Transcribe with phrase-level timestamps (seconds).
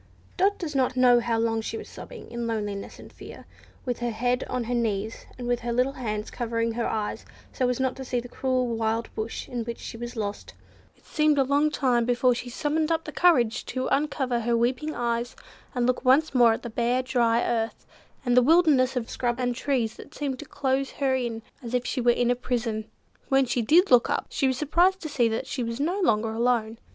[0.35, 3.45] Dot does not know how long she was sobbing in loneliness and fear,
[3.85, 7.69] with her head on her knees, and with her little hands covering her eyes so
[7.69, 10.55] as not to see the cruel wild bush in which she was lost.
[10.97, 15.35] It seemed a long time before she summoned up courage to uncover her weeping eyes,
[15.75, 17.85] and look once more at the bare, dry earth,
[18.25, 21.85] and the wilderness of scrub and trees that seemed to close her in as if
[21.85, 22.89] she were in a prison.
[23.29, 26.31] When she did look up, she was surprised to see that she was no longer
[26.31, 26.79] alone.